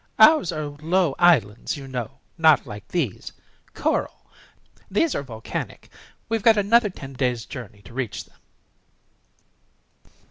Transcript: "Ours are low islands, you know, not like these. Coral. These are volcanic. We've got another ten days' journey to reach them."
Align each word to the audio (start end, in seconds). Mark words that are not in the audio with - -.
"Ours 0.17 0.51
are 0.51 0.65
low 0.81 1.13
islands, 1.19 1.77
you 1.77 1.87
know, 1.87 2.09
not 2.35 2.65
like 2.65 2.87
these. 2.87 3.31
Coral. 3.75 4.25
These 4.89 5.13
are 5.13 5.21
volcanic. 5.21 5.91
We've 6.27 6.41
got 6.41 6.57
another 6.57 6.89
ten 6.89 7.13
days' 7.13 7.45
journey 7.45 7.83
to 7.83 7.93
reach 7.93 8.23
them." 8.25 8.39